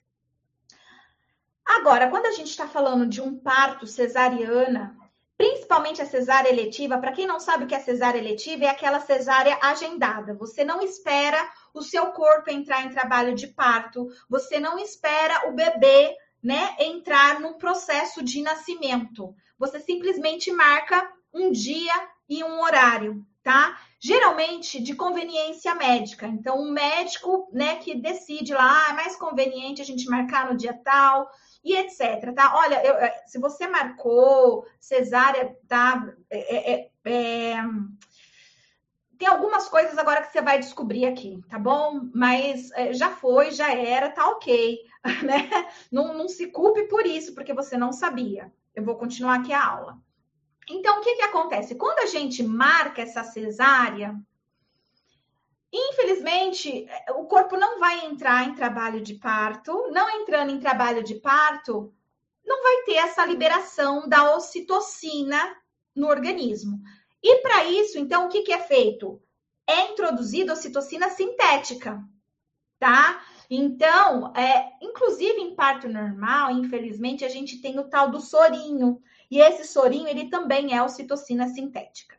[1.65, 4.97] Agora, quando a gente está falando de um parto cesariana,
[5.37, 9.01] principalmente a cesárea eletiva, para quem não sabe o que é cesárea eletiva, é aquela
[9.01, 10.35] cesárea agendada.
[10.35, 11.39] Você não espera
[11.75, 16.17] o seu corpo entrar em trabalho de parto, você não espera o bebê,
[16.47, 19.35] né, entrar num processo de nascimento.
[19.59, 21.93] Você simplesmente marca um dia
[22.29, 23.77] e um horário, tá?
[23.99, 26.29] Geralmente de conveniência médica.
[26.29, 30.57] Então, um médico, né, que decide lá, ah, é mais conveniente a gente marcar no
[30.57, 31.29] dia tal,
[31.65, 32.33] e etc.
[32.33, 32.55] Tá?
[32.55, 36.15] Olha, eu, é, se você marcou cesárea, tá?
[36.31, 37.65] É, é, é,
[39.19, 42.09] tem algumas coisas agora que você vai descobrir aqui, tá bom?
[42.15, 44.79] Mas é, já foi, já era, tá ok,
[45.25, 45.69] né?
[45.91, 48.53] Não, não se culpe por isso, porque você não sabia.
[48.75, 49.99] Eu vou continuar aqui a aula.
[50.69, 51.77] Então, o que, que acontece?
[51.77, 54.15] Quando a gente marca essa cesárea,
[55.73, 61.17] Infelizmente, o corpo não vai entrar em trabalho de parto, não entrando em trabalho de
[61.17, 61.93] parto,
[62.45, 65.57] não vai ter essa liberação da ocitocina
[65.95, 66.81] no organismo.
[67.29, 69.21] E para isso, então, o que, que é feito?
[69.67, 72.01] É introduzida ocitocina sintética,
[72.79, 73.21] tá?
[73.51, 79.03] Então, é, inclusive em parto normal, infelizmente, a gente tem o tal do sorinho.
[79.29, 82.17] E esse sorinho, ele também é ocitocina sintética.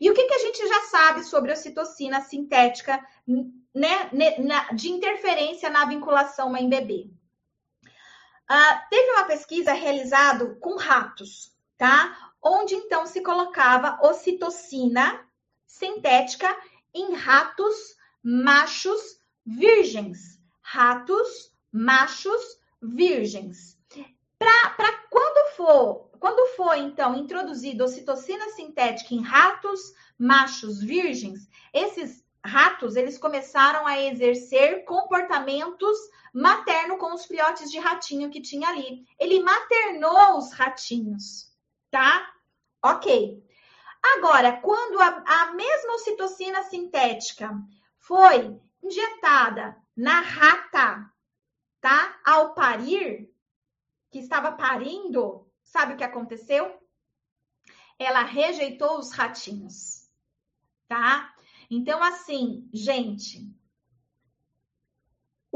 [0.00, 3.06] E o que, que a gente já sabe sobre ocitocina sintética
[3.74, 4.10] né,
[4.72, 7.10] de interferência na vinculação mãe-bebê?
[8.50, 12.27] Uh, teve uma pesquisa realizada com ratos, tá?
[12.42, 15.26] Onde então se colocava ocitocina
[15.66, 16.56] sintética
[16.94, 20.40] em ratos machos virgens.
[20.60, 23.78] Ratos machos virgens.
[24.38, 29.80] Para quando for quando foi, então, introduzida ocitocina sintética em ratos
[30.18, 35.96] machos virgens, esses ratos, eles começaram a exercer comportamentos
[36.32, 39.04] materno com os filhotes de ratinho que tinha ali.
[39.18, 41.47] Ele maternou os ratinhos,
[41.90, 42.32] tá?
[42.82, 43.44] Ok.
[44.02, 47.52] Agora, quando a, a mesma ocitocina sintética
[47.98, 51.12] foi injetada na rata,
[51.80, 52.20] tá?
[52.24, 53.28] Ao parir,
[54.10, 56.80] que estava parindo, Sabe o que aconteceu?
[57.98, 60.08] Ela rejeitou os ratinhos,
[60.86, 61.34] tá?
[61.70, 63.54] Então, assim, gente,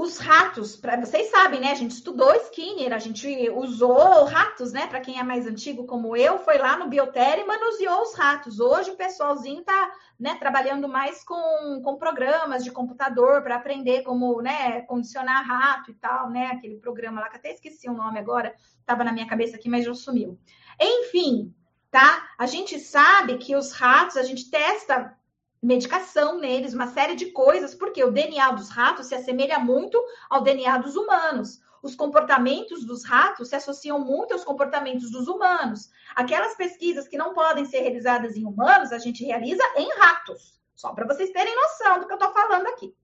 [0.03, 1.71] os ratos, para vocês sabem, né?
[1.71, 4.89] A gente estudou Skinner, a gente usou ratos, né?
[4.89, 8.59] Para quem é mais antigo como eu, foi lá no Biotério e manuseou os ratos.
[8.59, 14.43] Hoje o pessoalzinho tá, né, trabalhando mais com, com programas de computador para aprender como,
[14.43, 16.47] né, condicionar rato e tal, né?
[16.47, 19.85] Aquele programa lá que até esqueci o nome agora, estava na minha cabeça aqui, mas
[19.85, 20.37] já sumiu.
[20.81, 21.55] Enfim,
[21.93, 22.29] tá?
[22.37, 25.17] A gente sabe que os ratos, a gente testa
[25.63, 30.43] medicação neles, uma série de coisas, porque o DNA dos ratos se assemelha muito ao
[30.43, 31.63] DNA dos humanos.
[31.83, 35.91] Os comportamentos dos ratos se associam muito aos comportamentos dos humanos.
[36.15, 40.61] Aquelas pesquisas que não podem ser realizadas em humanos, a gente realiza em ratos.
[40.75, 42.95] Só para vocês terem noção do que eu estou falando aqui.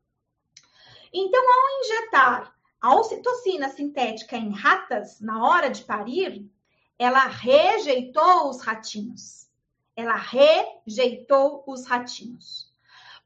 [1.13, 6.49] Então, ao injetar a ocitocina sintética em ratas na hora de parir,
[6.99, 9.48] ela rejeitou os ratinhos.
[9.99, 12.69] Ela rejeitou os ratinhos.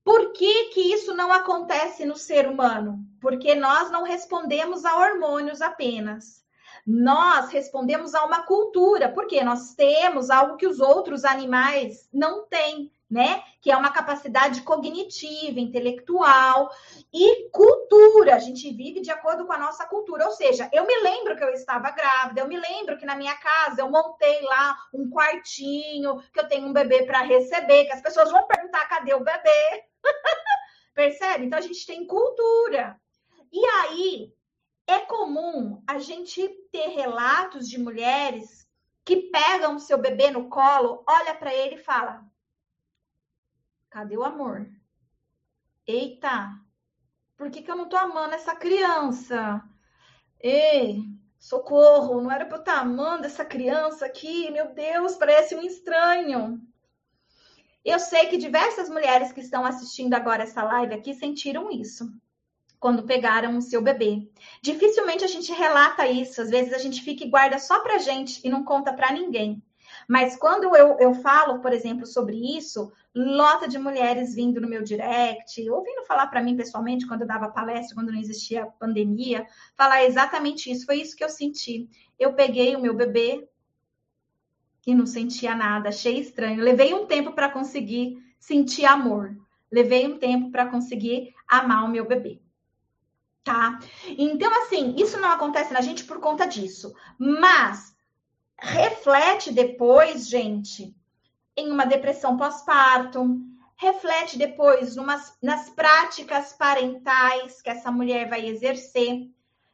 [0.02, 2.98] Por que, que isso não acontece no ser humano?
[3.20, 6.42] Porque nós não respondemos a hormônios apenas.
[6.86, 12.90] Nós respondemos a uma cultura, porque nós temos algo que os outros animais não têm
[13.12, 13.42] né?
[13.60, 16.70] Que é uma capacidade cognitiva, intelectual
[17.12, 18.34] e cultura.
[18.34, 20.24] A gente vive de acordo com a nossa cultura.
[20.24, 23.36] Ou seja, eu me lembro que eu estava grávida, eu me lembro que na minha
[23.36, 28.00] casa eu montei lá um quartinho, que eu tenho um bebê para receber, que as
[28.00, 29.84] pessoas vão perguntar cadê o bebê.
[30.94, 31.44] Percebe?
[31.44, 32.98] Então a gente tem cultura.
[33.52, 34.32] E aí
[34.86, 38.66] é comum a gente ter relatos de mulheres
[39.04, 42.24] que pegam o seu bebê no colo, olha para ele e fala:
[43.92, 44.66] Cadê o amor?
[45.86, 46.50] Eita,
[47.36, 49.62] por que, que eu não tô amando essa criança?
[50.40, 51.02] Ei,
[51.38, 54.50] socorro, não era para eu estar tá amando essa criança aqui?
[54.50, 56.58] Meu Deus, parece um estranho.
[57.84, 62.10] Eu sei que diversas mulheres que estão assistindo agora essa live aqui sentiram isso
[62.80, 64.26] quando pegaram o seu bebê.
[64.62, 68.40] Dificilmente a gente relata isso, às vezes a gente fica e guarda só pra gente
[68.42, 69.62] e não conta para ninguém.
[70.12, 74.82] Mas quando eu, eu falo, por exemplo, sobre isso, lota de mulheres vindo no meu
[74.82, 80.04] direct, ouvindo falar para mim pessoalmente, quando eu dava palestra, quando não existia pandemia, falar
[80.04, 80.84] exatamente isso.
[80.84, 81.88] Foi isso que eu senti.
[82.18, 83.48] Eu peguei o meu bebê
[84.86, 86.62] e não sentia nada, achei estranho.
[86.62, 89.34] Levei um tempo para conseguir sentir amor.
[89.72, 92.38] Levei um tempo para conseguir amar o meu bebê
[93.42, 93.80] tá?
[94.06, 96.94] Então, assim, isso não acontece na gente por conta disso.
[97.18, 97.92] Mas
[98.62, 100.94] reflete depois, gente,
[101.56, 103.40] em uma depressão pós-parto,
[103.76, 109.28] reflete depois numas, nas práticas parentais que essa mulher vai exercer.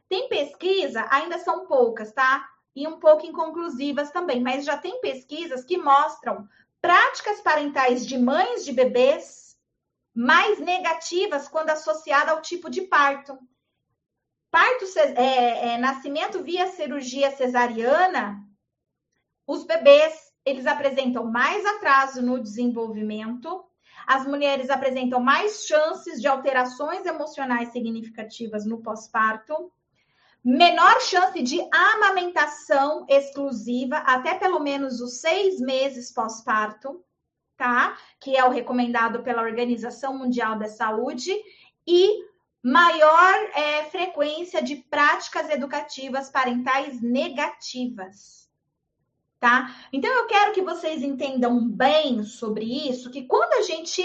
[0.09, 2.49] Tem pesquisa, ainda são poucas, tá?
[2.75, 6.47] E um pouco inconclusivas também, mas já tem pesquisas que mostram
[6.81, 9.55] práticas parentais de mães de bebês
[10.15, 13.37] mais negativas quando associada ao tipo de parto.
[14.49, 18.48] Parto, é, é, nascimento via cirurgia cesariana
[19.49, 20.13] os bebês,
[20.45, 23.65] eles apresentam mais atraso no desenvolvimento,
[24.05, 29.71] as mulheres apresentam mais chances de alterações emocionais significativas no pós-parto,
[30.45, 37.03] menor chance de amamentação exclusiva até pelo menos os seis meses pós-parto,
[37.57, 37.97] tá?
[38.19, 41.33] Que é o recomendado pela Organização Mundial da Saúde,
[41.87, 42.23] e
[42.63, 48.38] maior é, frequência de práticas educativas parentais negativas
[49.39, 49.75] tá?
[49.91, 54.03] Então eu quero que vocês entendam bem sobre isso, que quando a gente,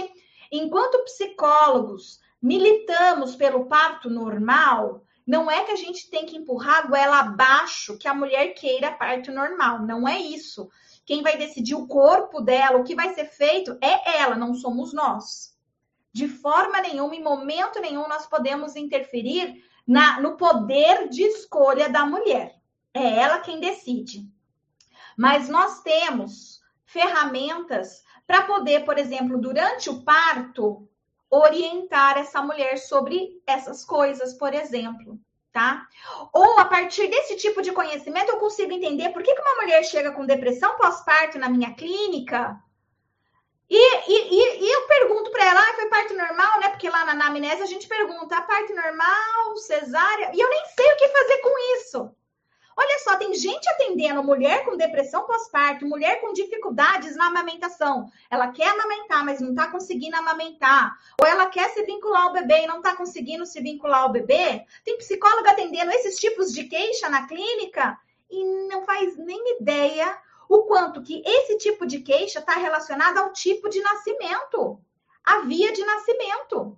[0.50, 6.86] enquanto psicólogos, militamos pelo parto normal, não é que a gente tem que empurrar a
[6.86, 10.70] goela abaixo que a mulher queira parto normal, não é isso.
[11.06, 14.92] Quem vai decidir o corpo dela, o que vai ser feito, é ela, não somos
[14.92, 15.54] nós.
[16.12, 22.06] De forma nenhuma, em momento nenhum, nós podemos interferir na, no poder de escolha da
[22.06, 22.54] mulher.
[22.92, 24.33] É ela quem decide.
[25.16, 30.88] Mas nós temos ferramentas para poder, por exemplo, durante o parto,
[31.30, 35.18] orientar essa mulher sobre essas coisas, por exemplo,
[35.52, 35.86] tá?
[36.32, 39.82] Ou a partir desse tipo de conhecimento eu consigo entender por que, que uma mulher
[39.84, 42.56] chega com depressão pós-parto na minha clínica.
[43.68, 46.68] E, e, e eu pergunto para ela, ah, foi parto normal, né?
[46.68, 50.92] Porque lá na anamnese a gente pergunta, a parto normal, cesárea, e eu nem sei
[50.92, 52.16] o que fazer com isso.
[52.76, 58.10] Olha só, tem gente atendendo mulher com depressão pós-parto, mulher com dificuldades na amamentação.
[58.28, 60.98] Ela quer amamentar, mas não está conseguindo amamentar.
[61.20, 64.64] Ou ela quer se vincular ao bebê e não está conseguindo se vincular ao bebê.
[64.84, 67.96] Tem psicóloga atendendo esses tipos de queixa na clínica
[68.28, 73.32] e não faz nem ideia o quanto que esse tipo de queixa está relacionado ao
[73.32, 74.80] tipo de nascimento,
[75.24, 76.76] a via de nascimento.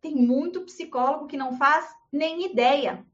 [0.00, 3.04] Tem muito psicólogo que não faz nem ideia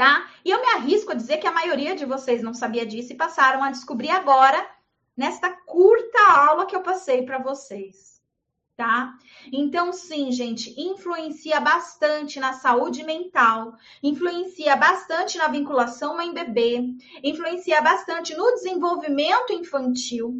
[0.00, 0.30] tá?
[0.42, 3.16] E eu me arrisco a dizer que a maioria de vocês não sabia disso e
[3.16, 4.66] passaram a descobrir agora
[5.14, 8.18] nesta curta aula que eu passei para vocês,
[8.74, 9.12] tá?
[9.52, 16.82] Então, sim, gente, influencia bastante na saúde mental, influencia bastante na vinculação mãe-bebê,
[17.22, 20.38] influencia bastante no desenvolvimento infantil,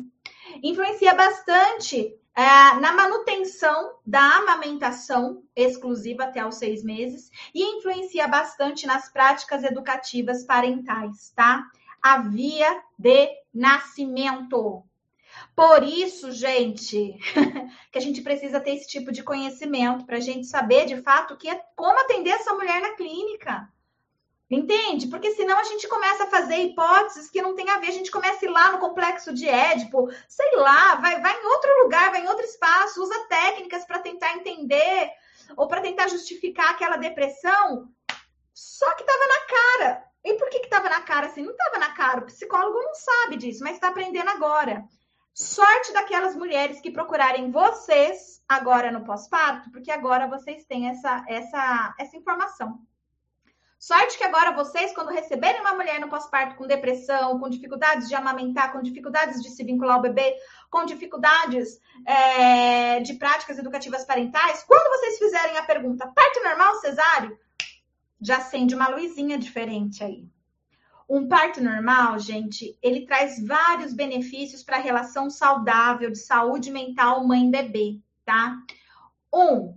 [0.63, 2.43] influencia bastante é,
[2.81, 10.45] na manutenção da amamentação exclusiva até os seis meses e influencia bastante nas práticas educativas
[10.45, 11.65] parentais, tá?
[12.01, 14.85] A via de nascimento.
[15.55, 17.19] Por isso, gente,
[17.93, 21.37] que a gente precisa ter esse tipo de conhecimento para a gente saber de fato
[21.37, 23.69] que é como atender essa mulher na clínica.
[24.51, 25.07] Entende?
[25.07, 27.87] Porque senão a gente começa a fazer hipóteses que não tem a ver.
[27.87, 31.47] A gente começa a ir lá no complexo de Édipo, sei lá, vai, vai em
[31.47, 35.09] outro lugar, vai em outro espaço, usa técnicas para tentar entender
[35.57, 37.89] ou para tentar justificar aquela depressão.
[38.53, 40.05] Só que estava na cara.
[40.25, 41.43] E por que estava na cara assim?
[41.43, 42.21] Não estava na cara.
[42.21, 44.85] O psicólogo não sabe disso, mas está aprendendo agora.
[45.33, 51.95] Sorte daquelas mulheres que procurarem vocês agora no pós-parto, porque agora vocês têm essa, essa,
[51.99, 52.81] essa informação.
[53.81, 58.15] Sorte que agora vocês, quando receberem uma mulher no pós-parto com depressão, com dificuldades de
[58.15, 60.37] amamentar, com dificuldades de se vincular ao bebê,
[60.69, 67.39] com dificuldades é, de práticas educativas parentais, quando vocês fizerem a pergunta parto normal, cesáreo,
[68.21, 70.29] já acende uma luzinha diferente aí.
[71.09, 77.27] Um parto normal, gente, ele traz vários benefícios para a relação saudável de saúde mental
[77.27, 78.59] mãe-bebê, tá?
[79.33, 79.75] Um,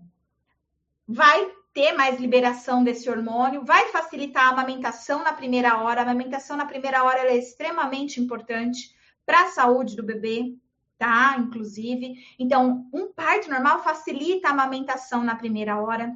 [1.08, 6.02] vai ter mais liberação desse hormônio, vai facilitar a amamentação na primeira hora.
[6.02, 8.96] A amamentação na primeira hora é extremamente importante
[9.26, 10.56] para a saúde do bebê,
[10.98, 11.36] tá?
[11.40, 12.16] Inclusive.
[12.38, 16.16] Então, um parto normal facilita a amamentação na primeira hora.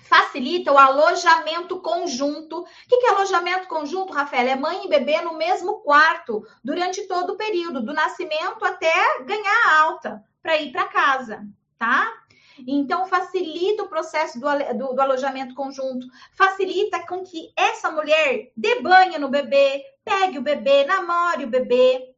[0.00, 2.60] Facilita o alojamento conjunto.
[2.60, 4.48] O que é alojamento conjunto, Rafael?
[4.48, 9.80] É mãe e bebê no mesmo quarto durante todo o período, do nascimento até ganhar
[9.80, 11.46] alta, para ir para casa,
[11.78, 12.19] tá?
[12.66, 14.46] Então, facilita o processo do,
[14.76, 20.42] do, do, alojamento conjunto, facilita com que essa mulher dê banho no bebê, pegue o
[20.42, 22.14] bebê, namore o bebê.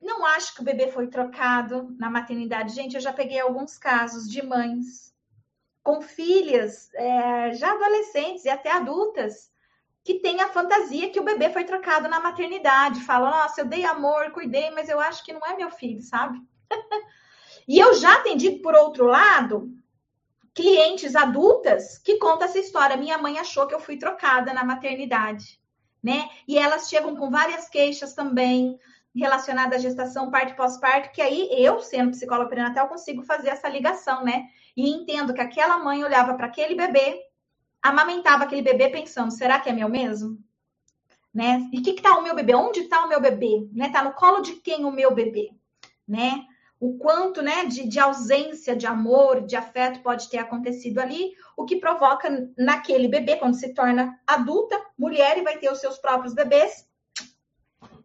[0.00, 2.74] Não acho que o bebê foi trocado na maternidade.
[2.74, 5.12] Gente, eu já peguei alguns casos de mães
[5.82, 9.50] com filhas é, já adolescentes e até adultas
[10.04, 13.00] que têm a fantasia que o bebê foi trocado na maternidade.
[13.04, 16.40] Falam, nossa, eu dei amor, cuidei, mas eu acho que não é meu filho, sabe?
[17.66, 19.70] E eu já atendi, por outro lado,
[20.54, 22.96] clientes adultas que contam essa história.
[22.96, 25.60] Minha mãe achou que eu fui trocada na maternidade,
[26.02, 26.28] né?
[26.46, 28.78] E elas chegam com várias queixas também
[29.14, 33.68] relacionadas à gestação, parto e pós-parto, que aí eu, sendo psicóloga perinatal, consigo fazer essa
[33.68, 34.46] ligação, né?
[34.76, 37.20] E entendo que aquela mãe olhava para aquele bebê,
[37.82, 40.38] amamentava aquele bebê pensando, será que é meu mesmo?
[41.32, 41.68] Né?
[41.72, 42.54] E o que, que tá o meu bebê?
[42.54, 43.66] Onde está o meu bebê?
[43.72, 43.90] Né?
[43.90, 45.50] Tá no colo de quem o meu bebê?
[46.06, 46.46] Né?
[46.82, 51.64] O quanto né, de, de, ausência de amor, de afeto pode ter acontecido ali, o
[51.64, 52.28] que provoca
[52.58, 56.90] naquele bebê, quando se torna adulta, mulher e vai ter os seus próprios bebês,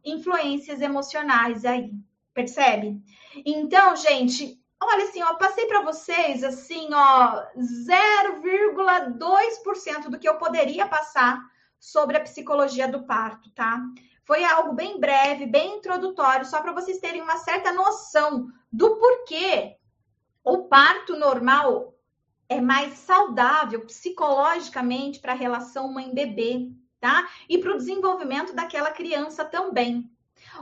[0.06, 1.92] influências emocionais aí,
[2.36, 3.02] percebe?
[3.44, 10.88] Então, gente, olha assim, ó, passei para vocês assim, ó, 0,2% do que eu poderia
[10.88, 11.44] passar
[11.80, 13.82] sobre a psicologia do parto, tá?
[14.28, 19.78] Foi algo bem breve, bem introdutório, só para vocês terem uma certa noção do porquê
[20.44, 21.96] o parto normal
[22.50, 26.70] é mais saudável psicologicamente para a relação mãe-bebê,
[27.00, 27.26] tá?
[27.48, 30.12] E para o desenvolvimento daquela criança também.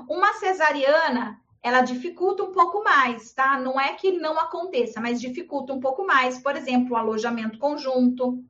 [0.07, 3.59] Uma cesariana, ela dificulta um pouco mais, tá?
[3.59, 6.37] Não é que não aconteça, mas dificulta um pouco mais.
[6.37, 8.43] Por exemplo, o alojamento conjunto,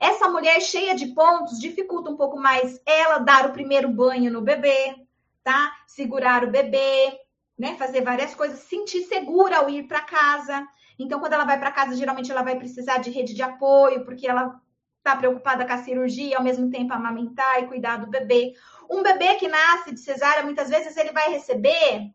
[0.00, 4.40] essa mulher cheia de pontos dificulta um pouco mais ela dar o primeiro banho no
[4.40, 4.96] bebê,
[5.44, 5.70] tá?
[5.86, 7.20] Segurar o bebê,
[7.58, 7.76] né?
[7.76, 10.66] Fazer várias coisas, sentir segura ao ir para casa.
[10.98, 14.26] Então, quando ela vai para casa, geralmente ela vai precisar de rede de apoio, porque
[14.26, 14.58] ela
[14.96, 18.54] está preocupada com a cirurgia, ao mesmo tempo amamentar e cuidar do bebê.
[18.90, 22.10] Um bebê que nasce de cesárea, muitas vezes ele vai receber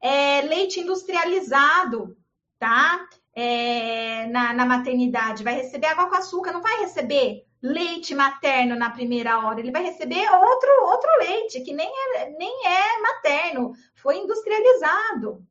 [0.00, 2.16] é, leite industrializado,
[2.58, 3.08] tá?
[3.34, 8.90] É, na, na maternidade, vai receber água com açúcar, não vai receber leite materno na
[8.90, 14.18] primeira hora, ele vai receber outro, outro leite, que nem é, nem é materno, foi
[14.18, 15.44] industrializado.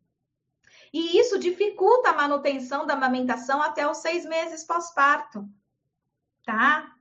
[0.93, 5.45] E isso dificulta a manutenção da amamentação até os seis meses pós-parto,
[6.45, 6.91] tá?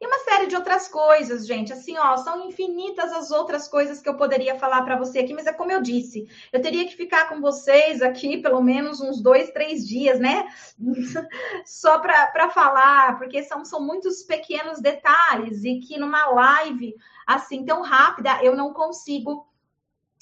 [0.00, 1.72] E uma série de outras coisas, gente.
[1.72, 5.46] Assim, ó, são infinitas as outras coisas que eu poderia falar para você aqui, mas
[5.46, 9.50] é como eu disse, eu teria que ficar com vocês aqui pelo menos uns dois,
[9.50, 10.48] três dias, né?
[11.64, 16.94] Só para falar, porque são, são muitos pequenos detalhes e que numa live
[17.26, 19.46] assim tão rápida eu não consigo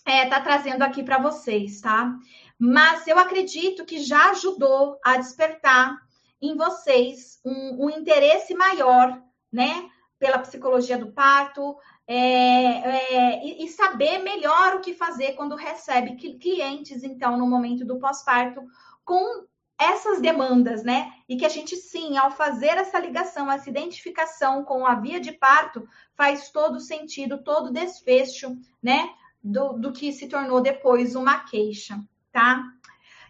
[0.07, 2.14] é, tá trazendo aqui para vocês, tá?
[2.59, 5.97] Mas eu acredito que já ajudou a despertar
[6.41, 9.18] em vocês um, um interesse maior
[9.55, 9.88] né?
[10.18, 11.76] Pela psicologia do parto,
[12.07, 17.98] é, é, e, saber melhor o que fazer quando recebe clientes, então, no momento do
[17.98, 18.62] pós-parto,
[19.05, 19.46] com
[19.78, 21.12] essas demandas, né?
[21.28, 25.32] E que a gente, sim, ao fazer essa ligação, essa identificação com a via de
[25.32, 29.11] parto, faz todo sentido, todo desfecho, né?
[29.42, 31.98] Do, do que se tornou depois uma queixa,
[32.32, 32.64] tá?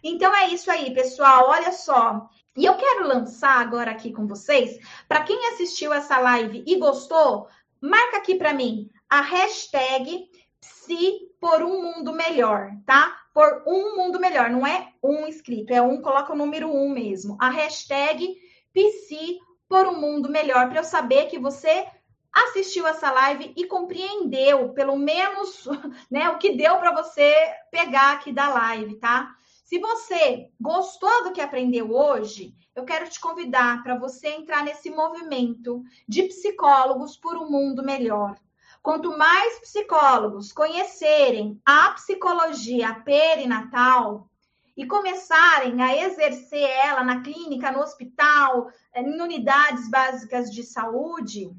[0.03, 1.49] Então é isso aí, pessoal.
[1.49, 2.29] Olha só.
[2.55, 4.79] E eu quero lançar agora aqui com vocês,
[5.09, 7.47] para quem assistiu essa live e gostou,
[7.81, 10.29] marca aqui para mim a hashtag
[10.61, 13.13] Psi por um mundo melhor, tá?
[13.33, 17.37] Por um mundo melhor, não é um inscrito, é um, coloca o número um mesmo.
[17.41, 18.37] A hashtag
[18.73, 21.85] Psi por um mundo melhor, para eu saber que você
[22.31, 25.67] assistiu essa live e compreendeu, pelo menos,
[26.09, 27.33] né, o que deu para você
[27.69, 29.35] pegar aqui da live, tá?
[29.65, 34.91] Se você gostou do que aprendeu hoje, eu quero te convidar para você entrar nesse
[34.91, 38.39] movimento de psicólogos por um mundo melhor.
[38.83, 44.29] Quanto mais psicólogos conhecerem a psicologia perinatal
[44.77, 51.49] e começarem a exercer ela na clínica, no hospital, em unidades básicas de saúde,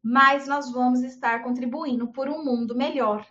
[0.00, 3.26] mais nós vamos estar contribuindo por um mundo melhor.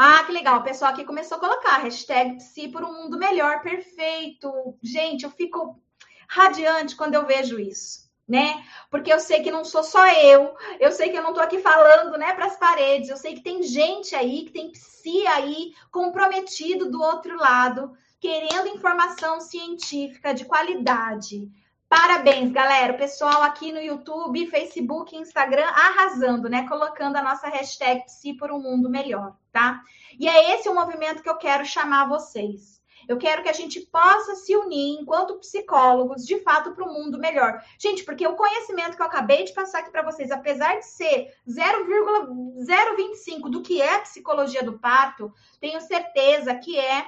[0.00, 0.60] Ah, que legal.
[0.60, 3.60] O pessoal aqui começou a colocar hashtag Psi por um mundo melhor.
[3.62, 4.78] Perfeito.
[4.80, 5.82] Gente, eu fico
[6.28, 8.62] radiante quando eu vejo isso né?
[8.90, 11.60] Porque eu sei que não sou só eu, eu sei que eu não estou aqui
[11.60, 15.72] falando, né, para as paredes, eu sei que tem gente aí, que tem psi aí
[15.90, 21.48] comprometido do outro lado, querendo informação científica de qualidade.
[21.88, 22.92] Parabéns, galera.
[22.92, 26.68] O pessoal aqui no YouTube, Facebook, Instagram arrasando, né?
[26.68, 29.82] Colocando a nossa hashtag Psi por um mundo melhor, tá?
[30.20, 32.78] E é esse o movimento que eu quero chamar vocês.
[33.08, 37.18] Eu quero que a gente possa se unir enquanto psicólogos, de fato, para o mundo
[37.18, 37.58] melhor.
[37.78, 41.32] Gente, porque o conhecimento que eu acabei de passar aqui para vocês, apesar de ser
[41.48, 47.06] 0,025 do que é psicologia do parto, tenho certeza que é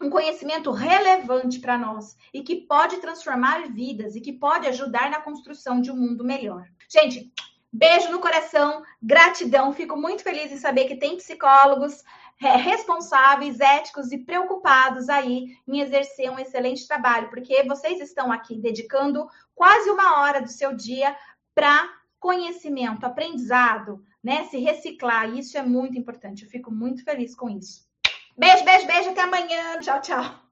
[0.00, 5.20] um conhecimento relevante para nós e que pode transformar vidas e que pode ajudar na
[5.20, 6.68] construção de um mundo melhor.
[6.88, 7.32] Gente,
[7.72, 9.72] beijo no coração, gratidão.
[9.72, 12.04] Fico muito feliz em saber que tem psicólogos
[12.38, 19.28] responsáveis, éticos e preocupados aí em exercer um excelente trabalho, porque vocês estão aqui dedicando
[19.54, 21.16] quase uma hora do seu dia
[21.52, 24.44] para conhecimento, aprendizado, né?
[24.44, 26.44] Se reciclar, isso é muito importante.
[26.44, 27.87] Eu fico muito feliz com isso.
[28.38, 29.78] Beijo, beijo, beijo, até amanhã.
[29.80, 30.47] Tchau, tchau.